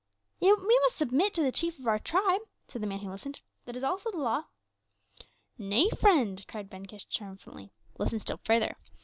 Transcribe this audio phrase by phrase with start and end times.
[0.39, 3.41] '""Yet must we submit to the chief of our tribe," said the man who listened,
[3.65, 4.45] "that is also the law."
[5.59, 8.77] "Nay, friend," cried Ben Kish triumphantly, "listen still further.